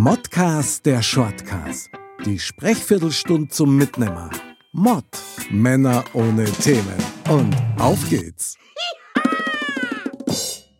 Modcast 0.00 0.86
der 0.86 1.02
Shortcast. 1.02 1.90
Die 2.24 2.38
Sprechviertelstunde 2.38 3.48
zum 3.48 3.76
Mitnehmer. 3.76 4.30
Mod. 4.70 5.04
Männer 5.50 6.04
ohne 6.12 6.44
Themen. 6.44 6.94
Und 7.28 7.56
auf 7.80 8.08
geht's. 8.08 8.54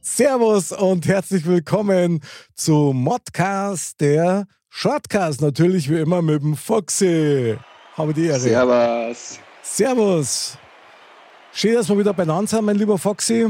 Servus 0.01 0.71
und 0.71 1.09
herzlich 1.09 1.45
willkommen 1.47 2.21
zu 2.55 2.93
Modcast 2.95 4.01
der 4.01 4.47
Shortcast. 4.69 5.41
Natürlich 5.41 5.91
wie 5.91 5.99
immer 5.99 6.23
mit 6.23 6.41
dem 6.41 6.55
Foxy. 6.55 7.59
Habe 7.97 8.15
die 8.15 8.27
Ehre. 8.27 8.39
Servus. 8.39 9.41
Servus. 9.65 10.59
Schön, 11.51 11.75
dass 11.75 11.89
wir 11.89 11.99
wieder 11.99 12.15
beieinander 12.15 12.47
sind, 12.47 12.65
mein 12.65 12.77
lieber 12.77 12.99
Foxy. 12.99 13.49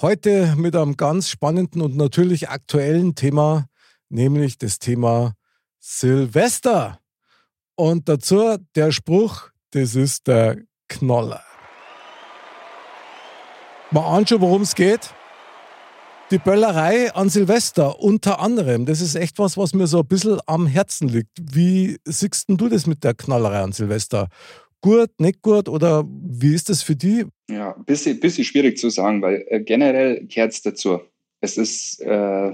Heute 0.00 0.54
mit 0.56 0.74
einem 0.74 0.96
ganz 0.96 1.28
spannenden 1.28 1.82
und 1.82 1.98
natürlich 1.98 2.48
aktuellen 2.48 3.14
Thema, 3.14 3.66
nämlich 4.10 4.58
das 4.58 4.78
Thema 4.78 5.34
Silvester. 5.78 7.00
Und 7.74 8.08
dazu 8.08 8.58
der 8.74 8.92
Spruch, 8.92 9.48
das 9.70 9.94
ist 9.94 10.26
der 10.26 10.58
Knoller. 10.88 11.42
Mal 13.90 14.16
anschauen, 14.16 14.40
worum 14.40 14.62
es 14.62 14.74
geht. 14.74 15.14
Die 16.30 16.38
Böllerei 16.38 17.12
an 17.12 17.28
Silvester 17.28 17.98
unter 17.98 18.38
anderem, 18.38 18.86
das 18.86 19.00
ist 19.00 19.16
echt 19.16 19.40
was, 19.40 19.56
was 19.56 19.74
mir 19.74 19.88
so 19.88 19.98
ein 20.00 20.06
bisschen 20.06 20.38
am 20.46 20.66
Herzen 20.66 21.08
liegt. 21.08 21.32
Wie 21.40 21.96
siehst 22.04 22.44
du 22.46 22.68
das 22.68 22.86
mit 22.86 23.02
der 23.02 23.14
Knallerei 23.14 23.62
an 23.62 23.72
Silvester? 23.72 24.28
Gut, 24.80 25.10
nicht 25.18 25.42
gut 25.42 25.68
oder 25.68 26.04
wie 26.08 26.54
ist 26.54 26.68
das 26.68 26.82
für 26.82 26.94
die? 26.94 27.26
Ja, 27.50 27.74
ein 27.74 27.84
bisschen, 27.84 28.20
bisschen 28.20 28.44
schwierig 28.44 28.78
zu 28.78 28.90
sagen, 28.90 29.20
weil 29.22 29.44
äh, 29.48 29.60
generell 29.60 30.24
kehrt 30.26 30.52
es 30.52 30.62
dazu. 30.62 31.00
Es 31.40 31.56
ist, 31.56 32.00
äh, 32.02 32.52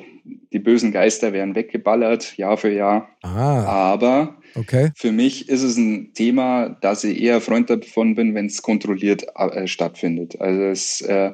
die 0.52 0.58
bösen 0.60 0.92
Geister 0.92 1.32
werden 1.32 1.54
weggeballert, 1.54 2.36
Jahr 2.36 2.56
für 2.56 2.72
Jahr. 2.72 3.08
Ah, 3.22 3.64
Aber 3.64 4.36
okay. 4.54 4.90
für 4.94 5.10
mich 5.10 5.48
ist 5.48 5.62
es 5.62 5.76
ein 5.76 6.12
Thema, 6.14 6.68
dass 6.80 7.02
ich 7.02 7.20
eher 7.20 7.40
Freund 7.40 7.68
davon 7.68 8.14
bin, 8.14 8.34
wenn 8.34 8.46
es 8.46 8.62
kontrolliert 8.62 9.26
äh, 9.36 9.66
stattfindet. 9.66 10.40
Also 10.40 10.62
es 10.62 11.00
äh, 11.00 11.32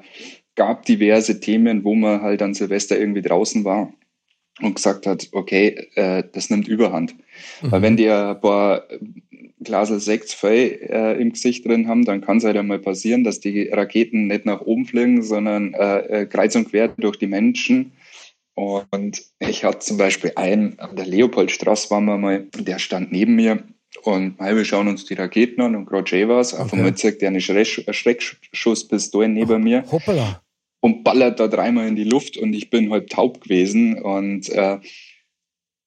gab 0.54 0.86
diverse 0.86 1.40
Themen, 1.40 1.84
wo 1.84 1.94
man 1.94 2.22
halt 2.22 2.40
an 2.40 2.54
Silvester 2.54 2.98
irgendwie 2.98 3.22
draußen 3.22 3.64
war 3.64 3.92
und 4.60 4.76
gesagt 4.76 5.06
hat, 5.06 5.28
okay, 5.32 5.88
äh, 5.94 6.24
das 6.32 6.48
nimmt 6.48 6.68
Überhand. 6.68 7.14
Weil 7.60 7.80
Mhm. 7.80 7.82
wenn 7.82 7.96
die 7.96 8.08
ein 8.10 8.40
paar 8.40 8.84
Glasel 9.64 10.00
Sekt 10.00 10.32
voll 10.32 10.78
äh, 10.88 11.20
im 11.20 11.32
Gesicht 11.32 11.66
drin 11.66 11.88
haben, 11.88 12.04
dann 12.04 12.20
kann 12.20 12.38
es 12.38 12.44
halt 12.44 12.56
einmal 12.56 12.78
passieren, 12.78 13.24
dass 13.24 13.40
die 13.40 13.68
Raketen 13.68 14.26
nicht 14.26 14.46
nach 14.46 14.60
oben 14.60 14.86
fliegen, 14.86 15.22
sondern 15.22 15.74
äh, 15.74 16.22
äh, 16.22 16.26
kreuz 16.26 16.54
und 16.56 16.70
quer 16.70 16.88
durch 16.88 17.18
die 17.18 17.26
Menschen. 17.26 17.92
Und 18.54 19.22
ich 19.38 19.64
hatte 19.64 19.78
zum 19.78 19.96
Beispiel 19.96 20.32
einen, 20.36 20.78
an 20.78 20.96
der 20.96 21.06
Leopoldstraße 21.06 21.90
waren 21.90 22.04
wir 22.04 22.18
mal, 22.18 22.46
der 22.58 22.78
stand 22.78 23.10
neben 23.10 23.34
mir 23.34 23.62
und 24.02 24.36
hey, 24.38 24.56
wir 24.56 24.64
schauen 24.64 24.88
uns 24.88 25.04
die 25.04 25.14
Raketen 25.14 25.60
an 25.62 25.76
und 25.76 25.86
gerade 25.86 26.10
Jay 26.10 26.28
war's. 26.28 26.54
Auf 26.54 26.72
einmal 26.72 26.94
zeigt 26.94 27.22
der 27.22 27.28
eine 27.28 27.40
Schreck 27.40 27.84
Schreckschusspistole 27.90 29.28
neben 29.28 29.62
mir 29.62 29.84
Hoppala. 29.90 30.42
und 30.80 31.04
ballert 31.04 31.40
da 31.40 31.48
dreimal 31.48 31.86
in 31.86 31.96
die 31.96 32.04
Luft 32.04 32.36
und 32.36 32.52
ich 32.52 32.70
bin 32.70 32.90
halt 32.90 33.10
taub 33.10 33.40
gewesen. 33.40 34.00
Und 34.02 34.48
äh, 34.50 34.80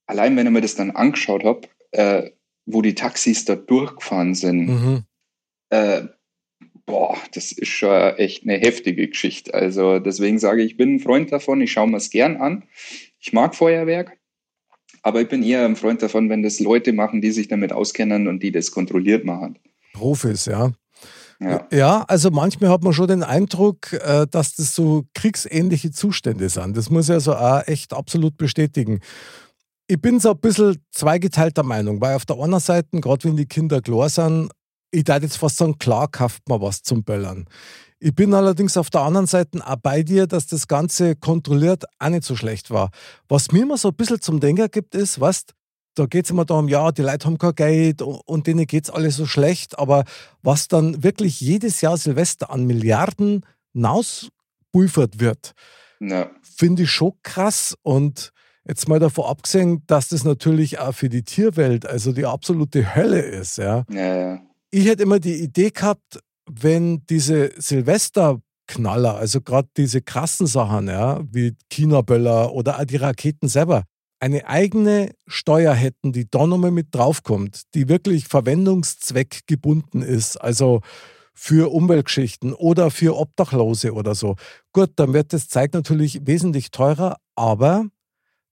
allein 0.08 0.36
wenn 0.36 0.48
ich 0.48 0.54
mir 0.54 0.62
das 0.62 0.76
dann 0.76 0.92
angeschaut 0.92 1.44
habe, 1.44 1.68
äh, 1.92 2.32
wo 2.66 2.82
die 2.82 2.96
Taxis 2.96 3.46
da 3.46 3.56
durchgefahren 3.56 4.36
sind, 4.36 4.66
Mhm. 4.68 5.04
äh, 5.70 6.04
boah, 6.86 7.18
das 7.34 7.52
ist 7.52 7.70
schon 7.70 8.16
echt 8.18 8.44
eine 8.44 8.58
heftige 8.58 9.08
Geschichte. 9.08 9.54
Also 9.54 10.00
deswegen 10.00 10.40
sage 10.40 10.62
ich, 10.64 10.72
ich 10.72 10.78
bin 10.78 10.96
ein 10.96 11.00
Freund 11.00 11.32
davon, 11.32 11.62
ich 11.62 11.72
schaue 11.72 11.88
mir 11.88 11.98
es 11.98 12.10
gern 12.10 12.38
an. 12.38 12.64
Ich 13.20 13.34
mag 13.34 13.56
Feuerwerk, 13.56 14.18
aber 15.02 15.22
ich 15.22 15.28
bin 15.28 15.42
eher 15.44 15.66
ein 15.66 15.76
Freund 15.76 16.02
davon, 16.02 16.30
wenn 16.30 16.44
das 16.44 16.60
Leute 16.60 16.94
machen, 16.94 17.22
die 17.22 17.32
sich 17.32 17.48
damit 17.48 17.72
auskennen 17.72 18.28
und 18.28 18.44
die 18.44 18.52
das 18.52 18.72
kontrolliert 18.72 19.26
machen. 19.26 19.58
Profis, 19.94 20.46
ja. 20.46 20.72
Ja. 21.40 21.68
Ja, 21.72 22.06
also 22.08 22.32
manchmal 22.32 22.70
hat 22.70 22.84
man 22.84 22.94
schon 22.94 23.10
den 23.10 23.24
Eindruck, 23.24 23.92
äh, 23.92 24.26
dass 24.30 24.56
das 24.56 24.74
so 24.74 25.04
kriegsähnliche 25.14 25.92
Zustände 25.92 26.48
sind. 26.48 26.78
Das 26.78 26.90
muss 26.90 27.10
ich 27.10 27.14
also 27.14 27.36
auch 27.36 27.68
echt 27.68 27.94
absolut 27.94 28.38
bestätigen. 28.38 29.02
Ich 29.88 30.02
bin 30.02 30.20
so 30.20 30.32
ein 30.32 30.40
bisschen 30.40 30.84
zweigeteilter 30.92 31.62
Meinung, 31.64 32.02
weil 32.02 32.16
auf 32.16 32.26
der 32.26 32.40
einen 32.40 32.60
Seite, 32.60 33.00
gerade 33.02 33.24
wenn 33.26 33.38
die 33.38 33.46
Kinder 33.46 33.82
klar 33.82 34.10
sind, 34.10 34.50
ich 34.92 35.04
darf 35.04 35.22
jetzt 35.22 35.38
fast 35.38 35.58
sagen, 35.58 35.78
klar 35.78 36.08
kauft 36.08 36.48
man 36.50 36.62
was 36.62 36.82
zum 36.82 37.04
Böllern. 37.04 37.46
Ich 38.00 38.16
bin 38.16 38.34
allerdings 38.34 38.78
auf 38.78 38.90
der 38.90 39.02
anderen 39.02 39.28
Seite 39.28 39.60
auch 39.66 39.76
bei 39.76 40.02
dir, 40.02 40.26
dass 40.26 40.48
das 40.48 40.68
Ganze 40.68 41.16
kontrolliert 41.16 41.84
auch 42.00 42.10
nicht 42.10 42.24
so 42.24 42.36
schlecht 42.36 42.72
war. 42.72 42.90
Was 43.28 43.52
mir 43.52 43.64
immer 43.64 43.78
so 43.78 43.90
ein 43.90 43.96
bisschen 43.96 44.22
zum 44.22 44.40
Denken 44.40 44.70
gibt, 44.72 44.96
ist, 44.96 45.20
weißt 45.20 45.54
da 45.98 46.08
geht 46.08 46.26
es 46.26 46.32
immer 46.32 46.44
darum, 46.44 46.68
ja, 46.68 46.92
die 46.92 47.04
Leute 47.04 47.26
haben 47.26 47.38
kein 47.38 47.56
Geld 47.56 48.02
und, 48.02 48.48
denen 48.48 48.68
geht 48.68 48.84
es 48.84 48.90
alles 48.90 49.16
so 49.16 49.26
schlecht, 49.26 49.80
aber 49.80 50.04
was 50.42 50.68
dann 50.68 51.04
wirklich 51.04 51.40
jedes 51.40 51.80
Jahr 51.80 51.96
Silvester 51.96 52.50
an 52.50 52.66
Milliarden 52.66 53.46
hinausbulfert 53.72 55.22
wird, 55.22 55.54
Ja. 56.02 56.30
finde 56.42 56.84
ich 56.84 56.92
schon 56.92 57.14
krass. 57.24 57.76
Und 57.82 58.34
jetzt 58.68 58.88
mal 58.88 59.00
davon 59.00 59.26
abgesehen, 59.26 59.84
dass 59.88 60.10
das 60.10 60.24
natürlich 60.24 60.80
auch 60.80 60.94
für 60.94 61.10
die 61.10 61.24
Tierwelt 61.24 61.86
also 61.86 62.12
die 62.12 62.26
absolute 62.26 62.96
Hölle 62.96 63.22
ist. 63.22 63.58
Ja. 63.58 63.86
Ja, 63.90 64.16
ja. 64.16 64.40
Ich 64.72 64.86
hätte 64.88 65.04
immer 65.04 65.20
die 65.20 65.36
Idee 65.36 65.70
gehabt, 65.70 66.20
wenn 66.50 67.06
diese 67.10 67.52
Silvesterknaller, 67.58 69.16
also 69.16 69.42
gerade 69.42 69.70
diese 69.78 70.02
krassen 70.02 70.48
Sachen, 70.48 70.88
ja, 70.88 71.22
wie 71.32 71.56
China-Böller 71.70 72.52
oder 72.52 72.80
auch 72.80 72.86
die 72.86 72.98
Raketen 72.98 73.48
selber, 73.48 73.84
eine 74.20 74.48
eigene 74.48 75.12
Steuer 75.28 75.74
hätten, 75.74 76.12
die 76.12 76.30
da 76.30 76.48
nochmal 76.48 76.72
mit 76.72 76.88
draufkommt, 76.94 77.64
die 77.74 77.88
wirklich 77.90 78.28
Verwendungszweck 78.28 79.42
gebunden 79.48 80.02
ist, 80.02 80.38
also 80.38 80.82
für 81.34 81.72
Umweltgeschichten 81.72 82.54
oder 82.54 82.92
für 82.92 83.18
Obdachlose 83.18 83.94
oder 83.94 84.16
so. 84.16 84.36
Gut, 84.72 84.92
dann 84.96 85.14
wird 85.14 85.34
das 85.34 85.50
Zeug 85.50 85.74
natürlich 85.74 86.26
wesentlich 86.26 86.72
teurer, 86.72 87.18
aber 87.36 87.88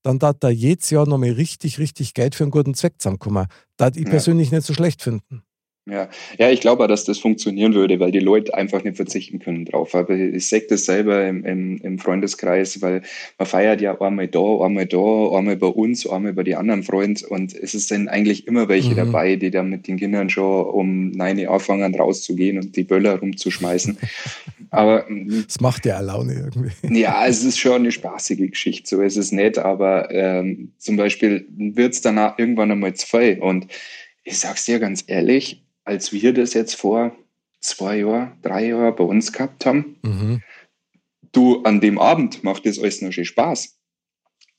dann 0.04 0.18
darf 0.20 0.36
da 0.40 0.50
jedes 0.50 0.90
Jahr 0.90 1.08
nochmal 1.08 1.32
richtig, 1.32 1.78
richtig 1.80 2.14
Geld 2.14 2.34
für 2.36 2.44
einen 2.44 2.52
guten 2.52 2.74
Zweck 2.74 2.94
zusammenkommen. 2.98 3.46
Das 3.78 3.96
ich 3.96 4.04
Ja. 4.04 4.10
persönlich 4.10 4.52
nicht 4.52 4.64
so 4.66 4.74
schlecht 4.74 5.02
finden. 5.02 5.43
Ja, 5.86 6.08
ja, 6.38 6.50
ich 6.50 6.62
glaube 6.62 6.82
auch, 6.82 6.88
dass 6.88 7.04
das 7.04 7.18
funktionieren 7.18 7.74
würde, 7.74 8.00
weil 8.00 8.10
die 8.10 8.18
Leute 8.18 8.54
einfach 8.54 8.82
nicht 8.84 8.96
verzichten 8.96 9.38
können 9.38 9.66
drauf. 9.66 9.94
Aber 9.94 10.14
ich 10.14 10.46
sehe 10.46 10.62
das 10.66 10.86
selber 10.86 11.26
im, 11.28 11.44
im, 11.44 11.76
im 11.82 11.98
Freundeskreis, 11.98 12.80
weil 12.80 13.02
man 13.38 13.46
feiert 13.46 13.82
ja 13.82 14.00
einmal 14.00 14.26
da, 14.28 14.60
einmal 14.64 14.86
da, 14.86 15.28
einmal 15.36 15.56
bei 15.56 15.66
uns, 15.66 16.06
einmal 16.06 16.32
bei 16.32 16.42
die 16.42 16.56
anderen 16.56 16.84
Freunde 16.84 17.26
und 17.28 17.54
es 17.54 17.72
sind 17.72 18.08
eigentlich 18.08 18.46
immer 18.46 18.68
welche 18.68 18.92
Mhm. 18.92 18.96
dabei, 18.96 19.36
die 19.36 19.50
dann 19.50 19.68
mit 19.68 19.86
den 19.86 19.98
Kindern 19.98 20.30
schon 20.30 20.64
um 20.66 21.10
neun 21.10 21.46
anfangen 21.46 21.94
rauszugehen 21.94 22.56
und 22.58 22.74
die 22.76 22.84
Böller 22.84 23.18
rumzuschmeißen. 23.18 23.98
Aber 24.70 25.04
mm, 25.08 25.44
Das 25.46 25.60
macht 25.60 25.84
ja 25.84 26.00
Laune 26.00 26.32
irgendwie. 26.34 26.98
ja, 26.98 27.26
es 27.26 27.44
ist 27.44 27.58
schon 27.58 27.82
eine 27.82 27.92
spaßige 27.92 28.50
Geschichte, 28.50 28.88
so 28.88 29.02
ist 29.02 29.16
es 29.18 29.32
nicht, 29.32 29.58
aber 29.58 30.10
ähm, 30.10 30.72
zum 30.78 30.96
Beispiel 30.96 31.46
wird 31.56 31.92
es 31.92 32.00
danach 32.00 32.38
irgendwann 32.38 32.70
einmal 32.72 32.94
viel. 32.94 33.38
Und 33.40 33.66
ich 34.24 34.38
sag's 34.38 34.64
dir 34.64 34.78
ganz 34.80 35.04
ehrlich, 35.06 35.60
als 35.84 36.12
wir 36.12 36.32
das 36.32 36.54
jetzt 36.54 36.74
vor 36.74 37.14
zwei 37.60 37.98
Jahren, 37.98 38.32
drei 38.42 38.66
Jahren 38.68 38.94
bei 38.96 39.04
uns 39.04 39.32
gehabt 39.32 39.64
haben, 39.66 39.96
Mhm. 40.02 40.42
du, 41.32 41.62
an 41.62 41.80
dem 41.80 41.98
Abend 41.98 42.44
macht 42.44 42.66
das 42.66 42.78
alles 42.78 43.00
noch 43.02 43.12
schön 43.12 43.24
Spaß. 43.24 43.78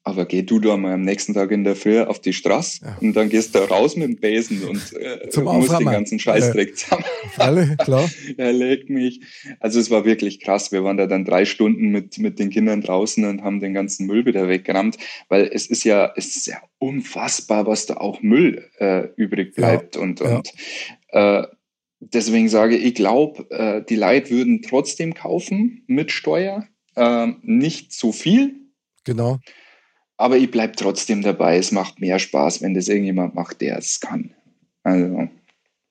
Aber 0.08 0.28
geh 0.28 0.44
du 0.44 0.60
da 0.60 0.78
mal 0.78 0.94
am 0.94 1.02
nächsten 1.02 1.34
Tag 1.34 1.50
in 1.50 1.64
der 1.64 1.76
Früh 1.76 2.00
auf 2.00 2.20
die 2.22 2.32
Straße 2.34 2.86
Ja. 2.86 2.96
und 3.02 3.16
dann 3.16 3.28
gehst 3.28 3.56
du 3.56 3.60
raus 3.68 3.96
mit 3.96 4.08
dem 4.08 4.18
Besen 4.18 4.62
und 4.64 4.94
äh, 4.94 5.30
Zum 5.30 5.46
musst 5.46 5.70
den 5.70 5.78
Aufräumen. 5.78 5.94
ganzen 5.94 6.20
Scheißdreck 6.20 6.78
zusammen 6.78 7.04
Alle, 7.38 7.76
klar. 7.78 8.08
er 8.38 8.54
legt 8.54 8.92
mich. 8.92 9.22
Also 9.60 9.80
es 9.80 9.90
war 9.90 10.06
wirklich 10.06 10.42
krass. 10.42 10.72
Wir 10.72 10.84
waren 10.84 10.98
da 10.98 11.08
dann 11.08 11.26
drei 11.26 11.46
Stunden 11.46 11.90
mit, 11.90 12.20
mit 12.20 12.38
den 12.38 12.52
Kindern 12.52 12.82
draußen 12.82 13.26
und 13.26 13.42
haben 13.42 13.60
den 13.62 13.74
ganzen 13.74 14.06
Müll 14.06 14.28
wieder 14.28 14.48
weggerammt, 14.48 14.98
weil 15.28 15.50
es 15.52 15.66
ist 15.66 15.84
ja, 15.86 16.14
es 16.16 16.36
ist 16.36 16.46
ja 16.46 16.62
unfassbar, 16.78 17.66
was 17.66 17.88
da 17.88 17.96
auch 17.98 18.22
Müll 18.22 18.70
äh, 18.78 19.08
übrig 19.16 19.54
Ja, 19.58 19.62
bleibt. 19.70 19.98
Und, 19.98 20.20
ja. 20.20 20.44
Äh, 21.16 21.48
deswegen 22.00 22.50
sage 22.50 22.76
ich, 22.76 22.86
ich 22.86 22.96
glaube, 22.96 23.50
äh, 23.50 23.84
die 23.84 23.96
Leute 23.96 24.32
würden 24.32 24.62
trotzdem 24.62 25.14
kaufen 25.14 25.84
mit 25.88 26.12
Steuer. 26.12 26.68
Ähm, 26.98 27.40
nicht 27.42 27.92
zu 27.94 28.12
viel, 28.12 28.56
Genau. 29.04 29.40
aber 30.18 30.38
ich 30.38 30.50
bleib 30.52 30.78
trotzdem 30.78 31.22
dabei. 31.22 31.58
Es 31.58 31.72
macht 31.72 32.00
mehr 32.00 32.20
Spaß, 32.20 32.62
wenn 32.62 32.74
das 32.74 32.88
irgendjemand 32.88 33.36
macht, 33.36 33.62
der 33.62 33.78
es 33.78 34.00
kann. 34.00 34.34
Also 34.84 35.28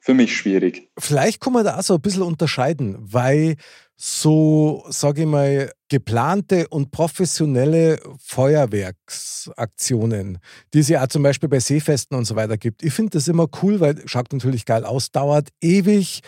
für 0.05 0.13
mich 0.13 0.37
schwierig. 0.37 0.91
Vielleicht 0.99 1.41
kann 1.41 1.55
man 1.55 1.65
da 1.65 1.79
auch 1.79 1.83
so 1.83 1.95
ein 1.95 2.03
bisschen 2.03 2.21
unterscheiden, 2.21 2.99
weil 3.01 3.57
so, 3.97 4.85
sage 4.91 5.23
ich 5.23 5.27
mal, 5.27 5.73
geplante 5.89 6.69
und 6.69 6.91
professionelle 6.91 7.99
Feuerwerksaktionen, 8.23 10.41
die 10.75 10.81
es 10.81 10.91
ja 10.91 11.03
auch 11.03 11.09
zum 11.09 11.23
Beispiel 11.23 11.49
bei 11.49 11.59
Seefesten 11.59 12.17
und 12.17 12.27
so 12.27 12.37
weiter 12.37 12.59
gibt. 12.59 12.83
Ich 12.83 12.93
finde 12.93 13.13
das 13.13 13.29
immer 13.29 13.49
cool, 13.63 13.81
weil 13.81 14.07
schaut 14.07 14.31
natürlich 14.31 14.67
geil 14.67 14.85
aus, 14.85 15.11
dauert 15.11 15.49
ewig 15.63 16.21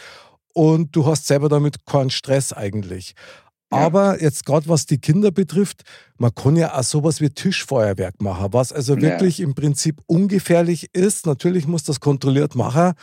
und 0.55 0.97
du 0.97 1.05
hast 1.05 1.27
selber 1.27 1.51
damit 1.51 1.85
keinen 1.85 2.09
Stress 2.09 2.55
eigentlich. 2.55 3.13
Aber 3.69 4.23
jetzt 4.23 4.47
gerade 4.47 4.69
was 4.69 4.87
die 4.87 4.99
Kinder 4.99 5.33
betrifft, 5.33 5.83
man 6.17 6.33
kann 6.35 6.57
ja 6.57 6.79
auch 6.79 6.83
sowas 6.83 7.21
wie 7.21 7.29
Tischfeuerwerk 7.29 8.23
machen, 8.23 8.53
was 8.53 8.73
also 8.73 8.99
wirklich 9.03 9.37
ja. 9.39 9.45
im 9.45 9.55
Prinzip 9.55 10.01
ungefährlich 10.07 10.95
ist. 10.95 11.27
Natürlich 11.27 11.67
muss 11.67 11.85
das 11.85 12.01
kontrolliert 12.01 12.55
machen. 12.55 12.95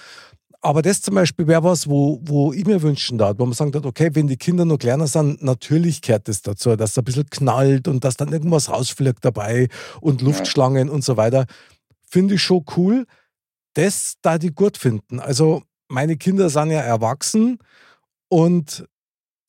Aber 0.65 0.81
das 0.81 1.01
zum 1.01 1.15
Beispiel 1.15 1.45
wäre 1.45 1.65
was, 1.65 1.89
wo, 1.89 2.21
wo 2.23 2.53
ich 2.53 2.65
mir 2.65 2.81
wünschen 2.81 3.17
darf, 3.17 3.37
wo 3.37 3.45
man 3.45 3.53
sagt, 3.53 3.75
okay, 3.75 4.11
wenn 4.13 4.27
die 4.27 4.37
Kinder 4.37 4.63
noch 4.63 4.77
kleiner 4.77 5.07
sind, 5.07 5.43
natürlich 5.43 6.01
gehört 6.01 6.29
das 6.29 6.41
dazu, 6.41 6.77
dass 6.77 6.91
es 6.91 6.97
ein 6.97 7.03
bisschen 7.03 7.29
knallt 7.29 7.89
und 7.89 8.05
dass 8.05 8.15
dann 8.15 8.31
irgendwas 8.31 8.69
rausfliegt 8.69 9.25
dabei 9.25 9.67
und 9.99 10.21
Luftschlangen 10.21 10.87
ja. 10.87 10.93
und 10.93 11.03
so 11.03 11.17
weiter. 11.17 11.47
Finde 12.09 12.35
ich 12.35 12.43
schon 12.43 12.63
cool. 12.77 13.05
Das 13.73 14.13
da 14.21 14.37
die 14.37 14.53
gut 14.53 14.77
finden. 14.77 15.19
Also 15.19 15.63
meine 15.89 16.15
Kinder 16.15 16.49
sind 16.49 16.71
ja 16.71 16.79
erwachsen 16.79 17.59
und 18.29 18.85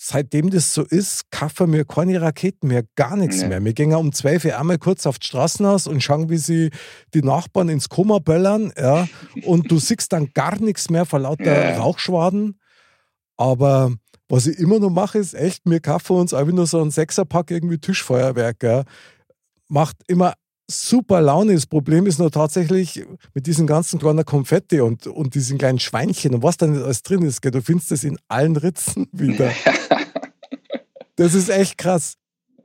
seitdem 0.06 0.50
das 0.50 0.74
so 0.74 0.82
ist, 0.82 1.30
kaufen 1.30 1.72
wir 1.72 1.86
keine 1.86 2.20
Raketen 2.20 2.68
mehr, 2.68 2.84
gar 2.94 3.16
nichts 3.16 3.40
nee. 3.40 3.48
mehr. 3.48 3.64
Wir 3.64 3.72
gehen 3.72 3.94
um 3.94 4.12
12 4.12 4.44
Uhr 4.44 4.58
einmal 4.58 4.76
kurz 4.76 5.06
auf 5.06 5.18
die 5.18 5.26
Straßenhaus 5.26 5.86
und 5.86 6.02
schauen, 6.02 6.28
wie 6.28 6.36
sie 6.36 6.70
die 7.14 7.22
Nachbarn 7.22 7.70
ins 7.70 7.88
Koma 7.88 8.18
böllern. 8.18 8.70
Ja, 8.76 9.08
und 9.44 9.70
du 9.70 9.78
siehst 9.78 10.12
dann 10.12 10.30
gar 10.34 10.60
nichts 10.60 10.90
mehr 10.90 11.06
vor 11.06 11.20
lauter 11.20 11.70
ja. 11.70 11.78
Rauchschwaden. 11.78 12.60
Aber 13.38 13.94
was 14.28 14.46
ich 14.46 14.58
immer 14.58 14.78
noch 14.78 14.90
mache, 14.90 15.18
ist 15.18 15.32
echt, 15.32 15.62
wir 15.64 15.80
kaufen 15.80 16.16
uns 16.16 16.34
einfach 16.34 16.52
nur 16.52 16.66
so 16.66 16.82
ein 16.82 16.90
Sechserpack 16.90 17.50
irgendwie 17.50 17.78
Tischfeuerwerk. 17.78 18.62
Ja. 18.62 18.84
Macht 19.68 19.96
immer 20.06 20.34
super 20.66 21.20
Laune. 21.20 21.54
Das 21.54 21.66
Problem 21.66 22.06
ist 22.06 22.18
nur 22.18 22.30
tatsächlich 22.30 23.04
mit 23.34 23.46
diesen 23.46 23.66
ganzen 23.66 23.98
kleinen 23.98 24.24
Konfetti 24.24 24.80
und, 24.80 25.06
und 25.06 25.34
diesen 25.34 25.58
kleinen 25.58 25.78
Schweinchen 25.78 26.34
und 26.34 26.42
was 26.42 26.56
da 26.56 26.66
nicht 26.66 26.82
alles 26.82 27.02
drin 27.02 27.22
ist. 27.22 27.42
Gell? 27.42 27.52
Du 27.52 27.62
findest 27.62 27.90
das 27.90 28.04
in 28.04 28.18
allen 28.28 28.56
Ritzen 28.56 29.08
wieder. 29.12 29.50
das 31.16 31.34
ist 31.34 31.48
echt 31.48 31.78
krass. 31.78 32.14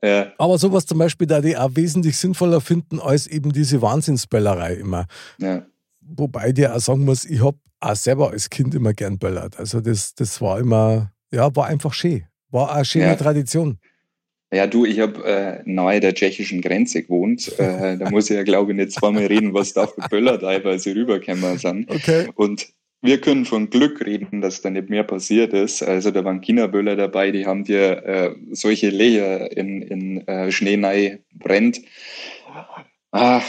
Ja. 0.03 0.31
Aber 0.37 0.57
sowas 0.57 0.85
zum 0.85 0.97
Beispiel, 0.97 1.27
da 1.27 1.41
die 1.41 1.57
auch 1.57 1.71
wesentlich 1.75 2.17
sinnvoller 2.17 2.61
finden 2.61 2.99
als 2.99 3.27
eben 3.27 3.51
diese 3.51 3.81
Wahnsinnsböllerei 3.81 4.75
immer. 4.75 5.05
Ja. 5.39 5.65
Wobei 6.01 6.53
ich 6.55 6.67
auch 6.67 6.79
sagen 6.79 7.05
muss, 7.05 7.25
ich 7.25 7.43
habe 7.43 7.57
auch 7.81 7.95
selber 7.95 8.31
als 8.31 8.49
Kind 8.49 8.73
immer 8.75 8.93
gern 8.93 9.19
böllert. 9.19 9.59
Also 9.59 9.81
das, 9.81 10.15
das 10.15 10.41
war 10.41 10.59
immer, 10.59 11.11
ja, 11.31 11.53
war 11.55 11.67
einfach 11.67 11.93
schön. 11.93 12.23
War 12.49 12.73
eine 12.73 12.85
schöne 12.85 13.05
ja. 13.05 13.15
Tradition. 13.15 13.77
Ja, 14.51 14.65
du, 14.65 14.85
ich 14.85 14.99
habe 14.99 15.23
äh, 15.25 15.61
nahe 15.65 15.99
der 15.99 16.15
tschechischen 16.15 16.61
Grenze 16.61 17.03
gewohnt. 17.03 17.53
Äh, 17.59 17.97
da 17.97 18.09
muss 18.09 18.29
ich 18.29 18.35
ja, 18.35 18.43
glaube 18.43 18.71
ich, 18.71 18.77
nicht 18.77 18.91
zweimal 18.91 19.25
reden, 19.27 19.53
was 19.53 19.73
da 19.73 19.85
für 19.85 20.01
Böller 20.09 20.39
teilweise 20.39 20.95
rübergekommen 20.95 21.59
sind. 21.59 21.89
Okay. 21.89 22.29
Und 22.33 22.67
wir 23.01 23.21
können 23.21 23.45
von 23.45 23.69
Glück 23.69 24.05
reden, 24.05 24.41
dass 24.41 24.61
da 24.61 24.69
nicht 24.69 24.89
mehr 24.89 25.03
passiert 25.03 25.53
ist. 25.53 25.83
Also 25.83 26.11
da 26.11 26.25
waren 26.25 26.41
China-Böller 26.41 26.95
dabei, 26.95 27.31
die 27.31 27.45
haben 27.45 27.63
dir 27.63 28.03
äh, 28.03 28.35
solche 28.51 28.89
Leer 28.89 29.55
in, 29.55 29.81
in 29.83 30.27
äh, 30.27 30.51
Schnee 30.51 31.19
brennt. 31.33 31.81
Ah, 33.11 33.41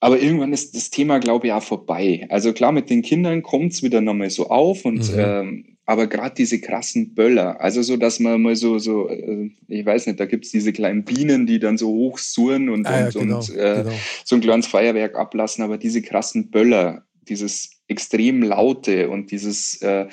aber 0.00 0.20
irgendwann 0.20 0.52
ist 0.52 0.74
das 0.74 0.90
Thema, 0.90 1.18
glaube 1.18 1.46
ich, 1.46 1.52
auch 1.52 1.62
vorbei. 1.62 2.26
Also 2.30 2.52
klar, 2.52 2.72
mit 2.72 2.90
den 2.90 3.02
Kindern 3.02 3.42
kommt 3.42 3.72
es 3.72 3.82
wieder 3.82 4.00
nochmal 4.00 4.30
so 4.30 4.48
auf 4.48 4.84
und 4.84 5.12
mhm. 5.12 5.18
ähm, 5.18 5.73
aber 5.86 6.06
gerade 6.06 6.34
diese 6.34 6.60
krassen 6.60 7.14
Böller, 7.14 7.60
also 7.60 7.82
so, 7.82 7.96
dass 7.96 8.18
man 8.20 8.40
mal 8.40 8.56
so, 8.56 8.78
so, 8.78 9.08
äh, 9.08 9.50
ich 9.68 9.84
weiß 9.84 10.06
nicht, 10.06 10.18
da 10.18 10.26
gibt's 10.26 10.50
diese 10.50 10.72
kleinen 10.72 11.04
Bienen, 11.04 11.46
die 11.46 11.58
dann 11.58 11.76
so 11.76 11.88
hoch 11.88 12.18
surren 12.18 12.70
und, 12.70 12.86
ah, 12.86 13.00
ja, 13.00 13.06
und, 13.06 13.14
genau, 13.14 13.38
und 13.38 13.50
äh, 13.50 13.82
genau. 13.82 13.92
so 14.24 14.36
ein 14.36 14.40
kleines 14.40 14.66
Feuerwerk 14.66 15.14
ablassen, 15.16 15.62
aber 15.62 15.76
diese 15.76 16.00
krassen 16.00 16.50
Böller, 16.50 17.04
dieses 17.28 17.70
extrem 17.88 18.42
laute 18.42 19.10
und 19.10 19.30
dieses 19.30 19.80
äh, 19.82 20.06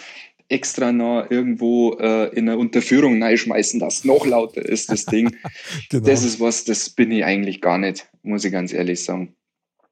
extra 0.49 0.91
noch 0.91 1.27
irgendwo 1.29 1.93
äh, 1.93 2.27
in 2.35 2.49
einer 2.49 2.57
Unterführung 2.57 3.23
schmeißen, 3.37 3.79
das 3.79 4.03
noch 4.03 4.25
lauter 4.25 4.63
ist, 4.63 4.91
das 4.91 5.05
Ding. 5.05 5.35
genau. 5.89 6.05
Das 6.05 6.23
ist 6.23 6.41
was, 6.41 6.65
das 6.65 6.89
bin 6.89 7.11
ich 7.11 7.23
eigentlich 7.23 7.61
gar 7.61 7.77
nicht, 7.77 8.09
muss 8.23 8.43
ich 8.43 8.51
ganz 8.51 8.73
ehrlich 8.73 9.01
sagen. 9.01 9.33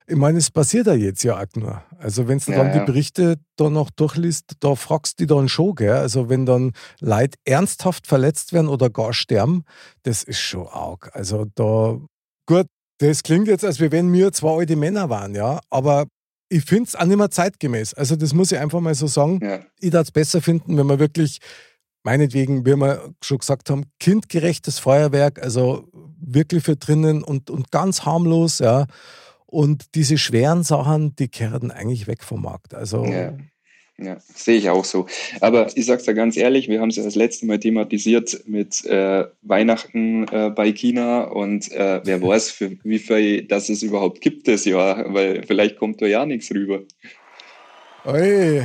Ich 0.09 0.15
meine, 0.15 0.39
es 0.39 0.49
passiert 0.49 0.87
ja 0.87 0.93
jetzt 0.93 1.23
ja 1.23 1.39
auch 1.39 1.45
nur. 1.55 1.83
Also 1.99 2.27
wenn 2.27 2.39
du 2.39 2.51
ja, 2.51 2.63
dann 2.63 2.73
die 2.73 2.83
Berichte 2.83 3.37
da 3.57 3.69
noch 3.69 3.91
durchliest, 3.91 4.53
da 4.59 4.73
fragst 4.73 5.19
du 5.19 5.25
dich 5.25 5.35
dann 5.35 5.47
schon, 5.49 5.75
gell? 5.75 5.91
Also 5.91 6.29
wenn 6.29 6.47
dann 6.47 6.71
Leute 6.99 7.37
ernsthaft 7.45 8.07
verletzt 8.07 8.51
werden 8.51 8.69
oder 8.69 8.89
gar 8.89 9.13
sterben, 9.13 9.65
das 10.03 10.23
ist 10.23 10.39
schon 10.39 10.67
arg. 10.67 11.11
Also 11.13 11.45
da, 11.53 11.99
gut, 12.47 12.65
das 12.97 13.21
klingt 13.21 13.47
jetzt, 13.47 13.63
als 13.63 13.79
wenn 13.79 14.11
wir 14.11 14.31
zwei 14.31 14.57
alte 14.59 14.75
Männer 14.75 15.09
waren, 15.09 15.35
ja, 15.35 15.59
aber 15.69 16.07
ich 16.49 16.63
finde 16.65 16.85
es 16.85 16.95
auch 16.95 17.05
nicht 17.05 17.17
mehr 17.17 17.29
zeitgemäß. 17.29 17.93
Also 17.93 18.15
das 18.15 18.33
muss 18.33 18.51
ich 18.51 18.57
einfach 18.57 18.79
mal 18.79 18.95
so 18.95 19.07
sagen. 19.07 19.39
Ja. 19.43 19.59
Ich 19.79 19.93
würde 19.93 20.01
es 20.01 20.11
besser 20.11 20.41
finden, 20.41 20.75
wenn 20.77 20.87
man 20.87 20.99
wirklich, 20.99 21.39
meinetwegen, 22.03 22.65
wie 22.65 22.75
wir 22.75 23.13
schon 23.21 23.37
gesagt 23.37 23.69
haben, 23.69 23.85
kindgerechtes 23.99 24.79
Feuerwerk, 24.79 25.41
also 25.41 25.87
wirklich 26.19 26.63
für 26.63 26.75
drinnen 26.75 27.23
und, 27.23 27.49
und 27.49 27.71
ganz 27.71 28.05
harmlos, 28.05 28.59
ja. 28.59 28.87
Und 29.49 29.95
diese 29.95 30.19
schweren 30.19 30.61
Sachen, 30.61 31.15
die 31.15 31.27
kehren 31.27 31.71
eigentlich 31.71 32.05
weg 32.05 32.23
vom 32.23 32.43
Markt. 32.43 32.75
Also 32.75 33.03
ja. 33.05 33.33
Ja, 34.01 34.17
sehe 34.19 34.55
ich 34.55 34.69
auch 34.69 34.85
so. 34.85 35.07
Aber 35.41 35.75
ich 35.75 35.85
sage 35.85 35.99
es 35.99 36.05
ja 36.05 36.13
ganz 36.13 36.37
ehrlich, 36.37 36.69
wir 36.69 36.79
haben 36.79 36.89
es 36.89 36.95
ja 36.95 37.03
das 37.03 37.15
letzte 37.15 37.45
Mal 37.45 37.59
thematisiert 37.59 38.43
mit 38.45 38.85
äh, 38.85 39.25
Weihnachten 39.41 40.25
äh, 40.29 40.51
bei 40.51 40.71
China 40.71 41.23
und 41.23 41.69
äh, 41.73 41.99
wer 42.05 42.21
weiß, 42.21 42.49
für 42.51 42.77
wie 42.83 42.99
viel 42.99 43.43
das 43.43 43.67
es 43.67 43.83
überhaupt 43.83 44.21
gibt 44.21 44.47
das 44.47 44.63
Jahr, 44.63 45.13
weil 45.13 45.43
vielleicht 45.45 45.77
kommt 45.77 46.01
da 46.01 46.05
ja 46.05 46.25
nichts 46.25 46.49
rüber. 46.51 46.81
Oi. 48.05 48.63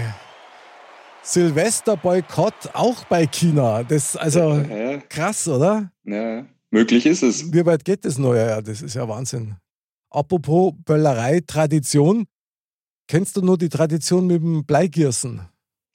Silvester-Boykott 1.22 2.70
auch 2.74 3.04
bei 3.06 3.26
China. 3.26 3.82
Das 3.82 4.14
also 4.14 4.62
ja. 4.70 4.98
krass, 5.08 5.48
oder? 5.48 5.90
Ja, 6.04 6.46
möglich 6.70 7.06
ist 7.06 7.22
es. 7.22 7.52
Wie 7.52 7.66
weit 7.66 7.84
geht 7.84 8.04
das 8.04 8.18
neue 8.18 8.46
Jahr? 8.46 8.62
Das 8.62 8.82
ist 8.82 8.94
ja 8.94 9.08
Wahnsinn. 9.08 9.56
Apropos 10.14 10.74
Böllerei, 10.84 11.40
Tradition. 11.44 12.26
Kennst 13.08 13.36
du 13.36 13.42
nur 13.42 13.58
die 13.58 13.68
Tradition 13.68 14.26
mit 14.28 14.40
dem 14.40 14.64
Bleigirsen? 14.64 15.40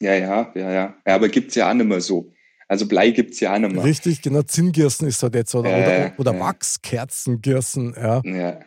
Ja, 0.02 0.14
ja, 0.14 0.52
ja, 0.56 0.72
ja. 0.72 0.96
ja 1.06 1.16
aber 1.16 1.30
gibt 1.30 1.50
es 1.50 1.56
ja 1.56 1.70
auch 1.70 1.74
nicht 1.74 1.88
mehr 1.88 2.02
so. 2.02 2.32
Also 2.68 2.88
Blei 2.88 3.12
gibt 3.12 3.32
es 3.32 3.40
ja 3.40 3.56
auch 3.56 3.60
nicht 3.60 3.74
mehr. 3.74 3.84
Richtig, 3.84 4.22
genau. 4.22 4.44
Zinngirsen 4.44 5.08
ist 5.08 5.24
das 5.24 5.32
jetzt. 5.34 5.56
Oder, 5.56 5.72
äh, 5.72 6.12
oder, 6.18 6.20
oder 6.20 6.34
ja. 6.34 6.40
Wachskerzengirsen. 6.40 7.96
Ja. 7.98 8.22
ja 8.24 8.60